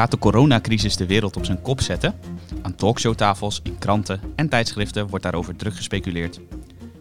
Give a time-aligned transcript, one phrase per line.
[0.00, 2.14] Gaat de coronacrisis de wereld op zijn kop zetten?
[2.62, 6.40] Aan talkshowtafels, in kranten en tijdschriften wordt daarover druk gespeculeerd.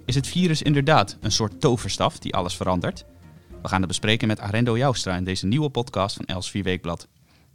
[0.06, 3.06] Is het virus inderdaad een soort toverstaf die alles verandert?
[3.62, 7.08] We gaan het bespreken met Arendo Joustra in deze nieuwe podcast van Els 4 Weekblad.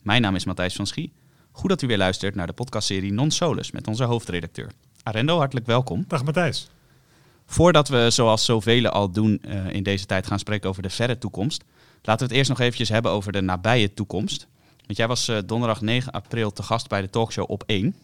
[0.02, 1.12] Mijn naam is Matthijs van Schie.
[1.52, 4.70] Goed dat u weer luistert naar de podcastserie Non Solus met onze hoofdredacteur.
[5.02, 6.04] Arendo, hartelijk welkom.
[6.08, 6.68] Dag Matthijs.
[7.46, 11.18] Voordat we, zoals zoveel al doen uh, in deze tijd, gaan spreken over de verre
[11.18, 11.64] toekomst,
[12.02, 14.48] laten we het eerst nog eventjes hebben over de nabije toekomst.
[14.86, 17.94] Want jij was uh, donderdag 9 april te gast bij de talkshow op 1.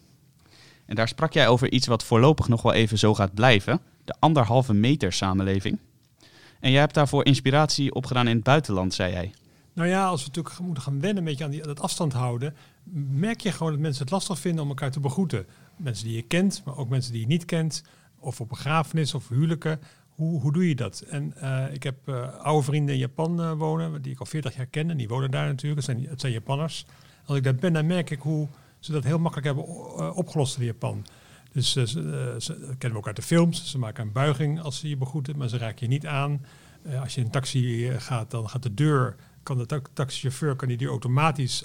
[0.86, 4.14] En daar sprak jij over iets wat voorlopig nog wel even zo gaat blijven: de
[4.18, 5.78] anderhalve meter samenleving.
[6.60, 9.32] En jij hebt daarvoor inspiratie opgedaan in het buitenland, zei jij.
[9.72, 12.56] Nou ja, als we natuurlijk moeten gaan wennen een beetje aan die, dat afstand houden,
[13.10, 15.46] merk je gewoon dat mensen het lastig vinden om elkaar te begroeten.
[15.76, 17.82] Mensen die je kent, maar ook mensen die je niet kent,
[18.18, 19.80] of op begrafenis of huwelijken.
[20.20, 21.00] Hoe, doe je dat?
[21.00, 24.56] En uh, ik heb uh, oude vrienden in Japan uh, wonen, die ik al 40
[24.56, 24.90] jaar ken.
[24.90, 25.86] En die wonen daar natuurlijk.
[25.86, 26.86] Het zijn, het zijn Japanners.
[27.24, 30.64] Als ik daar ben, dan merk ik hoe ze dat heel makkelijk hebben opgelost in
[30.64, 31.06] Japan.
[31.52, 31.84] Dus ze,
[32.78, 33.70] kennen we ook uit de films.
[33.70, 36.46] Ze maken een buiging als ze je begroeten, maar ze raken je niet aan.
[37.00, 40.68] als je in een taxi gaat, dan gaat de deur, kan de ta taxichauffeur kan
[40.68, 41.64] die deur automatisch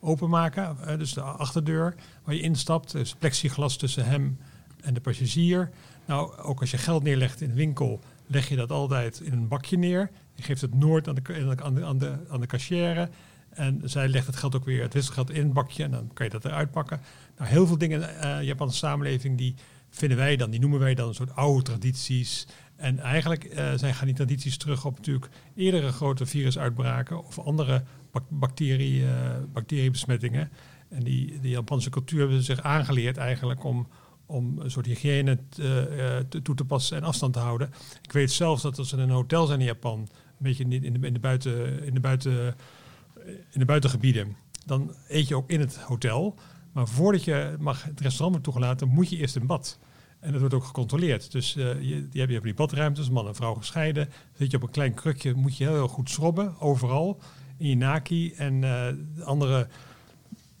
[0.00, 0.76] openmaken.
[0.98, 2.92] dus de achterdeur waar je instapt.
[2.92, 4.38] Dus plexiglas tussen hem
[4.86, 5.70] en de passagier.
[6.06, 9.48] Nou, ook als je geld neerlegt in een winkel, leg je dat altijd in een
[9.48, 10.10] bakje neer.
[10.34, 11.22] Je geeft het nooit aan de,
[11.62, 13.08] aan de, aan de, aan de cashier.
[13.50, 16.26] En zij legt het geld ook weer, het wisselgeld in het bakje en dan kan
[16.26, 17.00] je dat eruit pakken.
[17.36, 19.54] Nou, heel veel dingen uh, Japanse samenleving, die
[19.90, 22.46] vinden wij dan, die noemen wij dan een soort oude tradities.
[22.76, 27.82] En eigenlijk uh, zijn, gaan die tradities terug op natuurlijk eerdere grote virusuitbraken of andere
[28.28, 29.10] bacterie, uh,
[29.52, 30.50] bacteriebesmettingen.
[30.88, 33.86] En die, die Japanse cultuur hebben zich aangeleerd eigenlijk om
[34.26, 37.70] om een soort hygiëne te, uh, toe te passen en afstand te houden.
[38.02, 40.70] Ik weet zelfs dat als we in een hotel zijn in Japan, een beetje in
[40.70, 42.54] de, in de, buiten, in de, buiten,
[43.24, 46.34] in de buitengebieden, dan eet je ook in het hotel.
[46.72, 49.78] Maar voordat je mag het restaurant wordt toegelaten, moet je eerst in bad.
[50.20, 51.32] En dat wordt ook gecontroleerd.
[51.32, 54.08] Dus je, je, hebt die badruimtes, man en vrouw gescheiden.
[54.32, 57.20] Zit je op een klein krukje, moet je heel, heel goed schrobben, overal.
[57.58, 58.32] In je naki.
[58.32, 58.86] En uh,
[59.24, 59.68] andere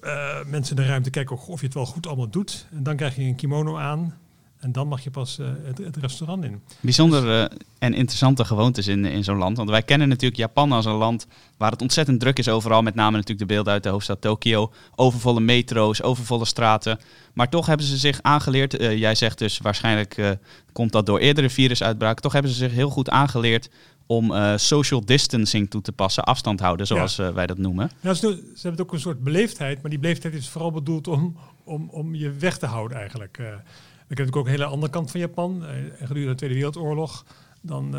[0.04, 2.66] uh, mensen de ruimte kijken of je het wel goed allemaal doet.
[2.70, 4.14] En dan krijg je een kimono aan.
[4.56, 6.60] En dan mag je pas uh, het, het, restaurant in.
[6.80, 9.56] Bijzonder uh, en interessante gewoontes in, in zo'n land.
[9.56, 11.26] Want wij kennen natuurlijk Japan als een land
[11.56, 12.82] waar het ontzettend druk is overal.
[12.82, 14.72] Met name natuurlijk de beelden uit de hoofdstad Tokio.
[14.94, 16.98] Overvolle metro's, overvolle straten.
[17.32, 18.72] Maar toch hebben ze zich aangeleerd.
[18.80, 20.38] jij zegt dus waarschijnlijk
[20.72, 22.22] komt dat door eerdere virusuitbraken.
[22.22, 23.68] Toch hebben ze zich heel goed aangeleerd
[24.06, 27.28] om uh, social distancing toe te passen, afstand houden, zoals ja.
[27.28, 27.90] uh, wij dat noemen.
[28.00, 31.36] Ja, ze, ze, hebben ook een soort beleefdheid, maar die beleefdheid is vooral bedoeld om,
[31.64, 33.38] om, om je weg te houden eigenlijk.
[33.38, 35.64] Uh, we kennen natuurlijk ook een hele andere kant van Japan.
[35.98, 37.24] gedurende de Tweede Wereldoorlog,
[37.60, 37.90] dan,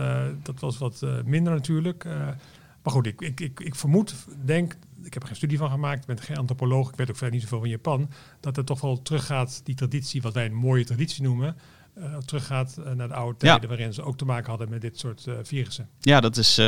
[0.43, 2.03] dat was wat minder natuurlijk.
[2.83, 4.15] maar goed, ik, ik, ik, ik vermoed,
[4.45, 7.15] denk, ik heb er geen studie van gemaakt, ik ben geen antropoloog, ik weet ook
[7.15, 8.09] verder niet zoveel van Japan,
[8.39, 11.55] dat het toch wel teruggaat, die traditie, wat wij een mooie traditie noemen,
[11.99, 13.67] uh, teruggaat uh, naar de oude tijden, ja.
[13.67, 15.89] waarin ze ook te maken hadden met dit soort uh, virussen.
[15.99, 16.61] Ja, dat is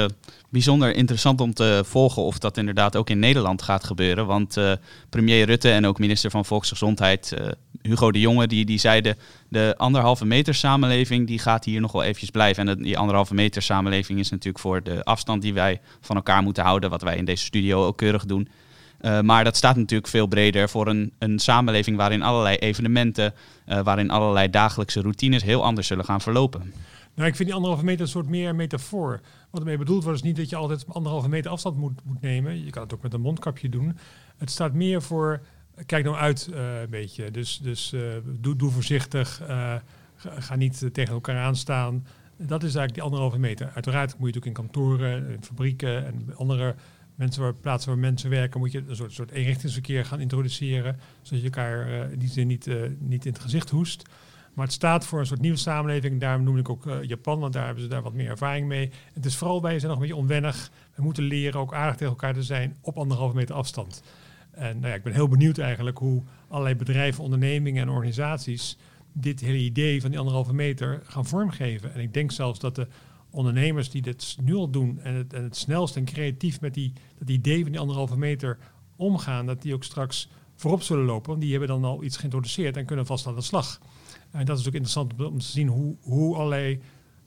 [0.49, 4.25] bijzonder interessant om te volgen of dat inderdaad ook in Nederland gaat gebeuren.
[4.25, 4.57] Want
[5.09, 7.33] premier Rutte en ook minister van Volksgezondheid,
[7.81, 9.17] Hugo de Jonge, die, die zeiden
[9.49, 12.67] de anderhalve meter samenleving die gaat hier nog wel eventjes blijven.
[12.67, 16.63] En die anderhalve meter samenleving is natuurlijk voor de afstand die wij van elkaar moeten
[16.63, 18.47] houden, wat wij in deze studio ook keurig doen.
[19.01, 23.33] Uh, maar dat staat natuurlijk veel breder voor een, een samenleving waarin allerlei evenementen,
[23.67, 26.73] uh, waarin allerlei dagelijkse routines heel anders zullen gaan verlopen.
[27.15, 29.21] Nou, ik vind die anderhalve meter een soort meer metafoor.
[29.49, 32.65] Wat ermee bedoeld wordt is niet dat je altijd anderhalve meter afstand moet, moet nemen.
[32.65, 33.97] Je kan het ook met een mondkapje doen.
[34.37, 35.41] Het staat meer voor,
[35.85, 37.31] kijk nou uit uh, een beetje.
[37.31, 37.93] Dus, dus
[38.25, 39.41] doe, doe voorzichtig,
[40.15, 42.05] ga, niet tegen elkaar aanstaan.
[42.37, 43.71] Dat is eigenlijk die anderhalve meter.
[43.73, 46.75] Uiteraard moet je ook in kantoren, in fabrieken en andere
[47.19, 50.99] mensen plaatsen waar mensen werken, moet je een soort, soort eenrichtingsverkeer gaan introduceren.
[51.21, 54.03] Zodat je elkaar in die zin niet, uh, niet in het gezicht hoest.
[54.53, 56.19] Maar het staat voor een soort nieuwe samenleving.
[56.19, 58.91] Daarom noem ik ook uh, Japan, want daar hebben ze daar wat meer ervaring mee.
[59.13, 60.71] Het is vooral bij, ze nog een beetje onwennig.
[60.95, 64.03] We moeten leren ook aardig tegen elkaar te zijn op anderhalve meter afstand.
[64.51, 68.77] En nou ja, ik ben heel benieuwd eigenlijk hoe allerlei bedrijven, ondernemingen en organisaties
[69.13, 71.93] dit hele idee van die anderhalve meter gaan vormgeven.
[71.93, 72.87] En ik denk zelfs dat de
[73.29, 77.29] ondernemers die dit nu al doen en het, het snelst en creatief met die, dat
[77.29, 78.57] idee van die anderhalve meter
[78.95, 81.29] omgaan, dat die ook straks voorop zullen lopen.
[81.29, 83.79] Want die hebben dan al iets geïntroduceerd en kunnen vast aan de slag.
[84.31, 86.79] En dat is ook interessant om te zien hoe, hoe allerlei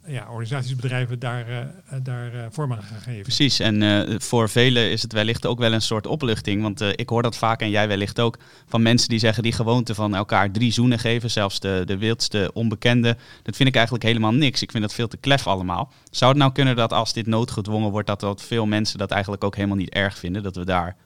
[0.06, 1.58] ja, organisaties, bedrijven daar, uh,
[2.02, 3.22] daar uh, vorm aan gaan geven.
[3.22, 6.62] Precies, en uh, voor velen is het wellicht ook wel een soort opluchting.
[6.62, 9.94] Want ik hoor dat vaak, en jij wellicht ook, van mensen die zeggen die gewoonte
[9.94, 13.16] van elkaar drie zoenen geven, zelfs de, de wildste onbekende.
[13.43, 14.62] Dat vind ik eigenlijk helemaal niks.
[14.62, 15.93] Ik vind dat veel te klef allemaal.
[16.10, 19.44] Zou het nou kunnen dat als dit noodgedwongen wordt, dat, dat veel mensen dat eigenlijk
[19.44, 20.96] ook helemaal niet erg vinden, dat we daar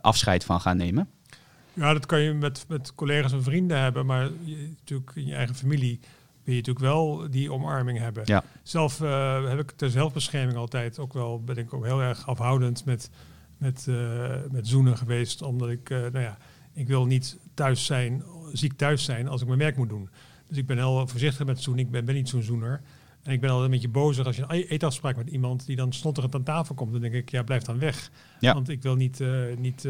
[0.00, 1.08] afscheid van gaan nemen?
[1.72, 5.34] Ja, dat kan je met, met collega's en vrienden hebben, maar je, natuurlijk in je
[5.34, 6.00] eigen familie
[6.44, 8.22] wil je natuurlijk wel die omarming hebben.
[8.26, 8.44] Ja.
[8.62, 12.84] Zelf uh, heb ik ter zelfbescherming altijd ook wel, ben ik ook heel erg afhoudend
[12.84, 13.10] met,
[13.58, 15.42] met, uh, met zoenen geweest.
[15.42, 16.38] Omdat ik, uh, nou ja,
[16.72, 20.08] ik wil niet thuis zijn, ziek thuis zijn als ik mijn werk moet doen.
[20.48, 21.84] Dus ik ben heel voorzichtig met zoenen.
[21.84, 22.80] Ik ben, ben niet zo'n zoener.
[23.24, 25.92] En ik ben altijd een beetje bozer als je een eetafspraak met iemand die dan
[25.92, 26.92] snotterend aan tafel komt.
[26.92, 28.10] Dan denk ik, ja, blijf dan weg.
[28.40, 28.54] Ja.
[28.54, 29.20] Want ik wil niet,
[29.58, 29.88] niet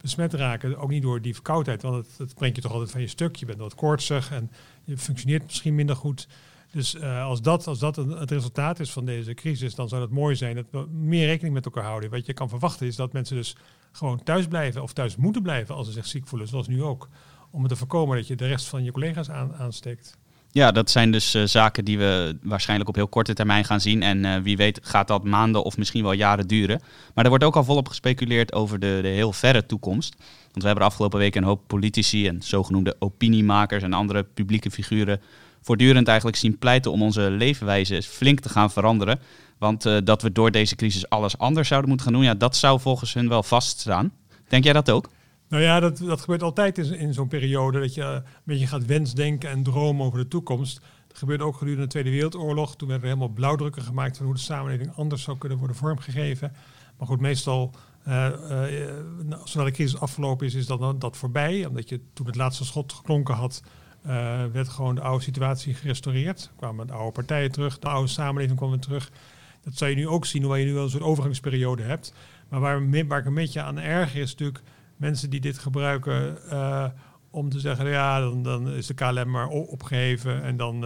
[0.00, 0.76] besmet raken.
[0.78, 3.36] Ook niet door die verkoudheid, want het, het brengt je toch altijd van je stuk.
[3.36, 4.50] Je bent wat koortsig en
[4.84, 6.28] je functioneert misschien minder goed.
[6.74, 10.10] Dus uh, als dat, als dat het resultaat is van deze crisis, dan zou het
[10.10, 12.10] mooi zijn dat we meer rekening met elkaar houden.
[12.10, 13.56] Wat je kan verwachten is dat mensen dus
[13.92, 17.08] gewoon thuis blijven of thuis moeten blijven als ze zich ziek voelen, zoals nu ook.
[17.50, 20.18] Om het te voorkomen dat je de rest van je collega's aan, aansteekt.
[20.54, 24.02] Ja, dat zijn dus uh, zaken die we waarschijnlijk op heel korte termijn gaan zien.
[24.02, 26.80] En uh, wie weet gaat dat maanden of misschien wel jaren duren.
[27.14, 30.14] Maar er wordt ook al volop gespeculeerd over de, de heel verre toekomst.
[30.18, 35.20] Want we hebben afgelopen weken een hoop politici en zogenoemde opiniemakers en andere publieke figuren
[35.62, 39.20] voortdurend eigenlijk zien pleiten om onze leefwijze flink te gaan veranderen.
[39.58, 42.56] Want uh, dat we door deze crisis alles anders zouden moeten gaan doen, ja, dat
[42.56, 44.12] zou volgens hun wel vaststaan.
[44.48, 45.08] Denk jij dat ook?
[45.48, 48.86] Nou ja, dat, dat gebeurt altijd in, in zo'n periode, dat je een beetje gaat
[48.86, 50.80] wensdenken en dromen over de toekomst.
[51.08, 52.76] Dat gebeurde ook gedurende de Tweede Wereldoorlog.
[52.76, 56.52] Toen werden er helemaal blauwdrukken gemaakt van hoe de samenleving anders zou kunnen worden vormgegeven.
[56.98, 57.70] Maar goed, meestal,
[58.08, 58.28] uh,
[59.44, 61.66] zodra de crisis afgelopen is, is dat, dat voorbij.
[61.66, 63.62] Omdat je toen het laatste schot geklonken had,
[64.52, 66.42] werd gewoon de oude situatie gerestaureerd.
[66.42, 69.10] Er kwamen de oude partijen terug, de oude samenleving kwam weer terug.
[69.64, 72.14] Dat zou je nu ook zien, hoewel je nu wel een soort overgangsperiode hebt.
[72.48, 74.62] Maar waar, waar ik een beetje aan erg is natuurlijk
[74.96, 76.86] mensen die dit gebruiken uh,
[77.30, 80.80] om te zeggen, ja, dan, dan is de KLM maar opgeheven en dan, uh,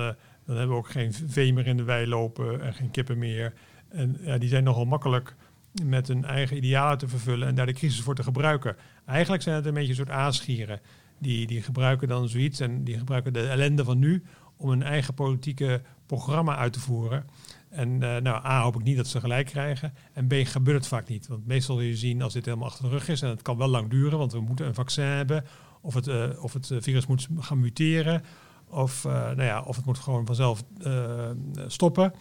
[0.44, 3.52] dan hebben we ook geen vee meer in de wei lopen en geen kippen meer.
[3.88, 5.36] En ja, die zijn nogal makkelijk
[5.84, 8.76] met hun eigen idealen te vervullen en daar de crisis voor te gebruiken.
[9.06, 10.80] Eigenlijk zijn het een beetje een soort aasgieren.
[11.18, 14.22] Die, die gebruiken dan zoiets en die gebruiken de ellende van nu
[14.56, 17.24] om een eigen politieke programma uit te voeren.
[17.70, 19.94] En uh, nou, A, hoop ik niet dat ze gelijk krijgen.
[20.12, 21.26] En B, gebeurt het vaak niet.
[21.26, 23.22] Want meestal wil je zien als dit helemaal achter de rug is.
[23.22, 25.44] En het kan wel lang duren, want we moeten een vaccin hebben.
[25.80, 28.22] Of het, uh, of het virus moet gaan muteren.
[28.70, 30.64] Of, nou ja, of het moet gewoon vanzelf
[31.66, 32.12] stoppen.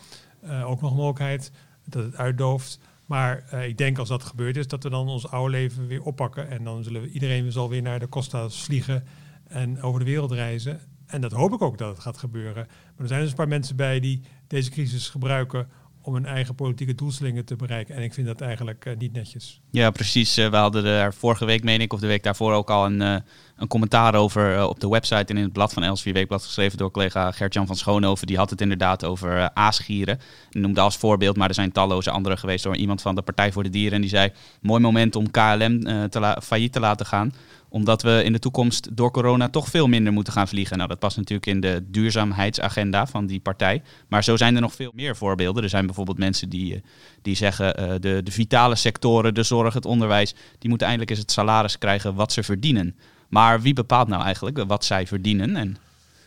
[0.43, 1.51] ook nog een mogelijkheid
[1.85, 2.79] dat het uitdooft.
[3.05, 6.49] Maar ik denk als dat gebeurd is, dat we dan ons oude leven weer oppakken.
[6.49, 9.03] En dan zullen we iedereen zal weer naar de Costa's vliegen
[9.47, 10.79] en over de wereld reizen.
[11.07, 12.67] En dat hoop ik ook dat het gaat gebeuren.
[12.67, 15.67] Maar er zijn dus een paar mensen bij die deze crisis gebruiken
[16.07, 17.95] om hun eigen politieke doelstellingen te bereiken.
[17.95, 19.61] En ik vind dat eigenlijk uh, niet netjes.
[19.71, 20.37] Ja, precies.
[20.37, 23.01] Uh, we hadden er vorige week, meen ik, of de week daarvoor ook al een,
[23.01, 23.15] uh,
[23.55, 26.91] een commentaar over op de website en in het blad van Elsevier Weekblad geschreven door
[26.91, 28.27] collega Gert-Jan van Schoonhoven.
[28.27, 30.19] Die had het inderdaad over aasgieren.
[30.49, 33.51] Die noemde als voorbeeld, maar er zijn talloze andere geweest door iemand van de Partij
[33.51, 33.93] voor de Dieren.
[33.93, 34.31] En die zei,
[34.61, 37.33] mooi moment om KLM te failliet te laten gaan
[37.77, 40.77] omdat we in de toekomst door corona toch veel minder moeten gaan vliegen.
[40.77, 43.81] Nou, dat past natuurlijk in de duurzaamheidsagenda van die partij.
[44.07, 45.63] Maar zo zijn er nog veel meer voorbeelden.
[45.63, 46.81] Er zijn bijvoorbeeld mensen die, eh,
[47.21, 51.25] die zeggen uh, de, de vitale sectoren, de zorg, het onderwijs, die moeten eindelijk eens
[51.25, 52.95] het salaris krijgen wat ze verdienen.
[53.29, 55.77] Maar wie bepaalt nou eigenlijk wat zij verdienen en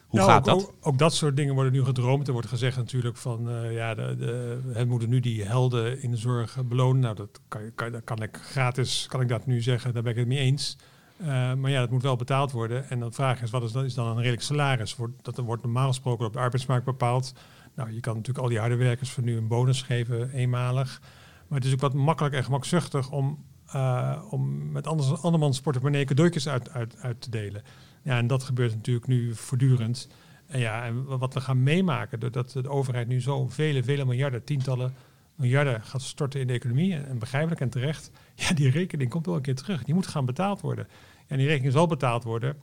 [0.06, 0.68] hoe nou, gaat ook, dat?
[0.68, 2.26] Ook, ook, dat soort dingen worden nu gedroomd.
[2.26, 6.10] Er wordt gezegd natuurlijk van, uh, ja, de, de, het moeten nu die helden in
[6.10, 7.00] de zorg belonen.
[7.00, 10.12] Nou, dat kan, kan, dat kan ik gratis, kan ik dat nu zeggen, daar ben
[10.12, 10.76] ik het mee eens.
[11.20, 12.90] Uh, maar ja, dat moet wel betaald worden.
[12.90, 14.96] En dan vraag is, wat is, dan, is dan een redelijk salaris?
[15.22, 17.34] Dat wordt normaal gesproken op de arbeidsmarkt bepaald.
[17.74, 21.00] Nou, je kan natuurlijk al die harde werkers voor nu een bonus geven, eenmalig.
[21.48, 26.04] Maar het is ook wat makkelijk en gemakzuchtig om, uh, om met anders, andermans portemonnee
[26.04, 27.62] cadeautjes uit, uit, uit te delen.
[28.02, 30.08] Ja, en dat gebeurt natuurlijk nu voortdurend.
[30.46, 34.44] En ja, en wat we gaan meemaken, doordat de overheid nu zo vele, vele miljarden,
[34.44, 34.94] tientallen
[35.40, 39.34] miljarden gaat storten in de economie, en, begrijpelijk en terecht, ja, die rekening komt wel
[39.34, 39.84] een keer terug.
[39.84, 40.88] Die moet gaan betaald worden.
[41.26, 42.56] En die rekening zal betaald worden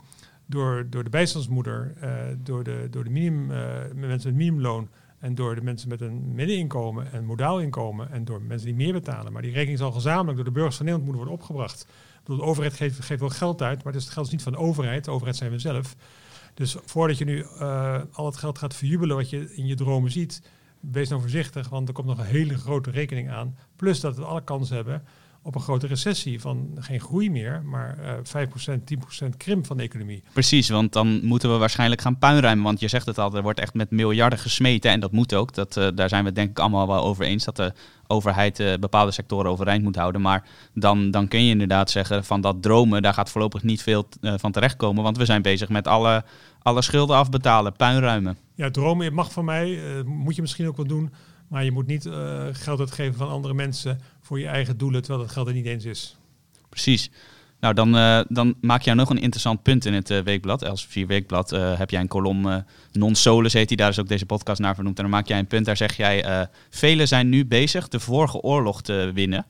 [0.45, 3.57] door, door de bijstandsmoeder, uh, door, de, door de minimum, uh,
[3.93, 8.41] mensen met minimumloon en door de mensen met een middeninkomen en modaal inkomen en door
[8.41, 9.33] mensen die meer betalen.
[9.33, 11.87] Maar die rekening zal gezamenlijk door de burgers van Nederland moeten worden opgebracht.
[12.23, 15.05] De overheid geeft, geeft wel geld uit, maar het geld is niet van de overheid.
[15.05, 15.95] De overheid zijn we zelf.
[16.53, 20.11] Dus voordat je nu uh, al het geld gaat verjubelen wat je in je dromen
[20.11, 20.41] ziet,
[20.79, 23.57] wees nou voorzichtig, want er komt nog een hele grote rekening aan.
[23.75, 25.03] Plus dat we alle kans hebben
[25.47, 27.97] op een grote recessie van geen groei meer, maar
[28.33, 28.79] uh, 5%,
[29.23, 30.23] 10% krimp van de economie.
[30.33, 32.63] Precies, want dan moeten we waarschijnlijk gaan puinruimen.
[32.63, 35.53] Want je zegt het al, er wordt echt met miljarden gesmeten en dat moet ook.
[35.53, 37.73] Dat, uh, daar zijn we denk ik allemaal wel over eens dat de
[38.07, 40.21] overheid uh, bepaalde sectoren overeind moet houden.
[40.21, 44.07] Maar dan, dan kun je inderdaad zeggen van dat dromen, daar gaat voorlopig niet veel
[44.21, 45.03] uh, van terechtkomen.
[45.03, 46.23] Want we zijn bezig met alle,
[46.61, 48.37] alle schulden afbetalen, puinruimen.
[48.55, 51.13] Ja, dromen mag van mij, moet je misschien ook wel doen.
[51.47, 55.23] Maar je moet niet uh, geld uitgeven van andere mensen voor je eigen doelen, terwijl
[55.23, 56.17] dat geld er niet eens is.
[56.69, 57.11] Precies.
[57.59, 60.61] Nou, dan, uh, dan maak jij nog een interessant punt in het uh, weekblad.
[60.61, 64.61] Elsevier Weekblad heb jij een kolom, Non Solus heet die, daar is ook deze podcast
[64.61, 64.97] naar vernoemd.
[64.97, 68.41] En dan maak jij een punt, daar zeg jij, velen zijn nu bezig de vorige
[68.41, 69.45] oorlog te winnen.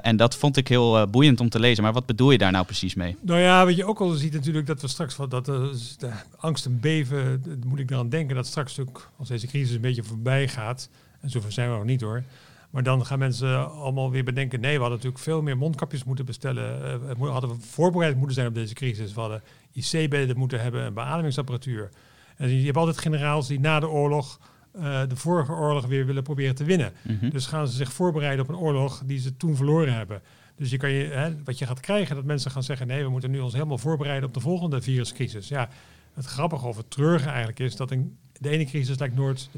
[0.00, 1.82] en dat vond ik heel boeiend om te lezen.
[1.82, 3.16] Maar wat bedoel je daar nou precies mee?
[3.20, 6.66] Nou ja, wat je ook al ziet natuurlijk dat we straks, wat, dat de angst
[6.66, 10.48] en beven, moet ik eraan denken dat straks ook, als deze crisis een beetje voorbij
[10.48, 10.88] gaat,
[11.20, 12.22] en zover zijn we nog niet hoor,
[12.70, 16.24] maar dan gaan mensen allemaal weer bedenken, nee, we hadden natuurlijk veel meer mondkapjes moeten
[16.24, 17.00] bestellen.
[17.02, 19.14] Uh, we hadden voorbereid moeten zijn op deze crisis.
[19.14, 19.42] We hadden
[19.72, 21.90] IC-bedden moeten hebben en beademingsapparatuur.
[22.36, 24.40] En je hebt altijd generaals die na de oorlog
[24.76, 26.92] uh, de vorige oorlog weer willen proberen te winnen.
[27.02, 27.28] Mhm.
[27.28, 30.22] Dus gaan ze zich voorbereiden op een oorlog die ze toen verloren hebben.
[30.56, 33.10] Dus je kan je, hè, wat je gaat krijgen, dat mensen gaan zeggen: nee, we
[33.10, 35.48] moeten nu ons helemaal voorbereiden op de volgende viruscrisis.
[35.48, 35.68] Ja,
[36.14, 39.48] het grappige of het treurige eigenlijk is dat een de ene crisis lijkt nooit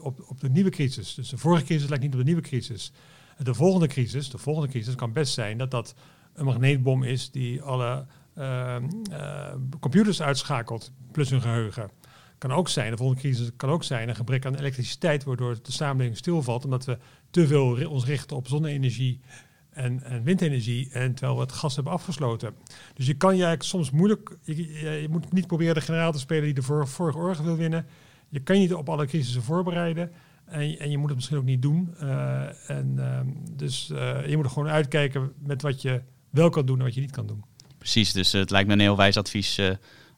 [0.00, 1.14] op, op de nieuwe crisis.
[1.14, 2.92] Dus de vorige crisis lijkt niet op de nieuwe crisis.
[3.38, 5.94] De volgende crisis, de volgende crisis kan best zijn dat dat
[6.34, 8.06] een magneetbom is die alle
[8.38, 8.76] uh,
[9.10, 11.90] uh, computers uitschakelt, plus hun geheugen.
[12.38, 15.72] Kan ook zijn, de volgende crisis kan ook zijn een gebrek aan elektriciteit, waardoor de
[15.72, 16.98] samenleving stilvalt, omdat we
[17.30, 19.20] te veel ons richten op zonne-energie
[19.70, 22.54] en, en, windenergie, en terwijl we het gas hebben afgesloten.
[22.94, 26.44] Dus je kan je soms moeilijk, je, je moet niet proberen de generaal te spelen
[26.44, 27.86] die de vorige oorlog wil winnen
[28.28, 30.10] je kan je op alle crisissen voorbereiden.
[30.44, 31.94] En, en je moet het misschien ook niet doen.
[32.02, 33.20] Uh, en, uh,
[33.56, 36.94] dus uh, je moet er gewoon uitkijken met wat je wel kan doen en wat
[36.94, 37.44] je niet kan doen.
[37.78, 39.70] Precies, dus het lijkt me een heel wijs advies eh,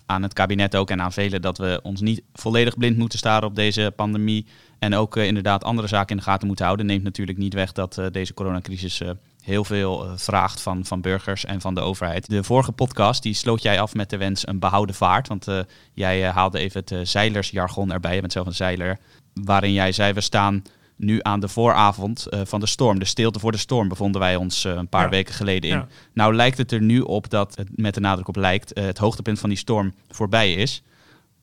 [0.07, 3.49] aan het kabinet ook en aan velen dat we ons niet volledig blind moeten staren
[3.49, 4.47] op deze pandemie.
[4.79, 6.87] En ook inderdaad andere zaken in de gaten moeten houden.
[6.87, 9.03] Neemt natuurlijk niet weg dat deze coronacrisis
[9.49, 12.29] heel veel uh, vraagt van, van burgers en van de overheid.
[12.29, 15.29] De vorige podcast die sloot jij af met de wens een behouden vaart.
[15.29, 15.61] Want uh,
[15.95, 18.15] jij uh, haalde even het zeilersjargon erbij.
[18.15, 18.99] Je bent zelf een zeiler.
[19.35, 20.63] Waarin jij zei, we staan
[20.97, 22.99] nu aan de vooravond van de storm.
[22.99, 25.85] De stilte voor de storm bevonden wij ons een paar weken geleden in.
[26.13, 29.39] Nou lijkt het er nu op dat, het met de nadruk op lijkt, het hoogtepunt
[29.39, 30.83] van die storm voorbij is.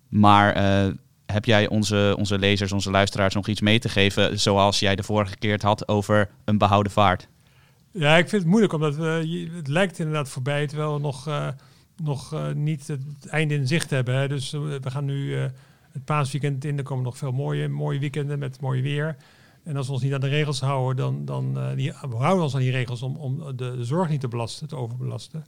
[0.10, 0.56] Maar
[1.26, 5.04] heb jij onze, onze lezers, onze luisteraars nog iets mee te geven, zoals jij de
[5.04, 7.28] vorige keer had over een behouden vaart?
[7.98, 11.48] Ja, ik vind het moeilijk, omdat we, het lijkt inderdaad voorbij, terwijl we nog, uh,
[12.04, 14.16] nog uh, niet het einde in zicht hebben.
[14.16, 14.28] Hè.
[14.28, 15.36] Dus we gaan nu
[15.92, 19.16] het paasweekend in, er komen nog veel mooie, mooie weekenden met mooi weer.
[19.64, 22.54] En als we ons niet aan de regels houden, dan, dan die, we houden ons
[22.54, 25.46] aan die regels om, om de, zorg niet te belasten, te overbelasten.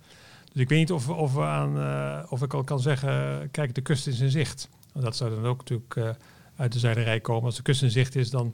[0.53, 3.81] Dus ik weet niet of, of, we aan, of ik al kan zeggen, kijk, de
[3.81, 4.69] kust is in zicht.
[4.91, 6.15] Want dat zou dan ook natuurlijk
[6.55, 7.43] uit de zeilerij komen.
[7.43, 8.53] Als de kust in zicht is, dan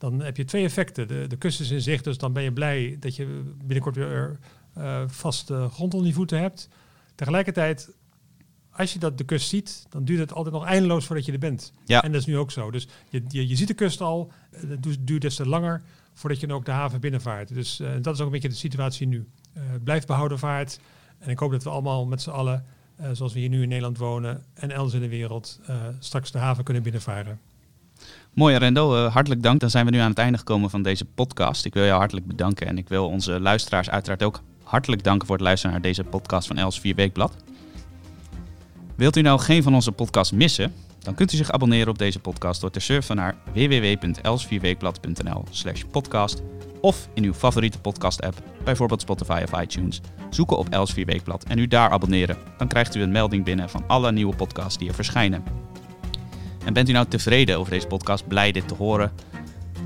[0.00, 1.08] dan heb je twee effecten.
[1.08, 4.38] De, de kust is in zicht, dus dan ben je blij dat je binnenkort weer
[4.78, 6.68] uh, vast uh, grond onder je voeten hebt.
[7.14, 7.94] Tegelijkertijd,
[8.70, 11.38] als je dat de kust ziet, dan duurt het altijd nog eindeloos voordat je er
[11.38, 11.72] bent.
[11.84, 12.02] Ja.
[12.02, 12.70] En dat is nu ook zo.
[12.70, 15.82] Dus je, je, je ziet de kust al, het eh, duurt des te langer
[16.14, 17.54] voordat je dan ook de haven binnenvaart.
[17.54, 19.28] Dus uh, dat is ook een beetje de situatie nu.
[19.84, 20.80] Blijf behouden vaart.
[21.18, 22.64] En ik hoop dat we allemaal met z'n allen,
[23.12, 25.60] zoals we hier nu in Nederland wonen en elders in de wereld,
[25.98, 27.40] straks de haven kunnen binnenvaren.
[28.34, 28.94] Mooi, Rendo.
[28.94, 29.60] Uh, hartelijk dank.
[29.60, 31.64] Dan zijn we nu aan het einde gekomen van deze podcast.
[31.64, 35.36] Ik wil jou hartelijk bedanken en ik wil onze luisteraars uiteraard ook hartelijk danken voor
[35.36, 37.36] het luisteren naar deze podcast van Els 4 Weekblad.
[38.96, 40.74] Wilt u nou geen van onze podcasts missen?
[40.98, 46.42] Dan kunt u zich abonneren op deze podcast door te surfen naar www.els4weekblad.nl slash podcast
[46.80, 51.44] of in uw favoriete podcast app, bijvoorbeeld Spotify of iTunes, zoeken op Els 4 Weekblad
[51.44, 52.36] en u daar abonneren.
[52.58, 55.69] Dan krijgt u een melding binnen van alle nieuwe podcasts die er verschijnen.
[56.64, 59.12] En bent u nou tevreden over deze podcast, blij dit te horen?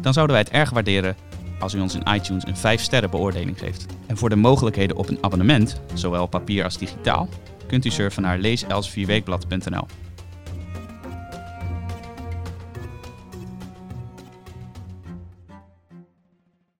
[0.01, 1.17] Dan zouden wij het erg waarderen
[1.59, 3.87] als u ons in iTunes een 5 sterren beoordeling geeft.
[4.07, 7.29] En voor de mogelijkheden op een abonnement, zowel papier als digitaal,
[7.67, 9.87] kunt u surfen naar leeselsvierweekblad.nl.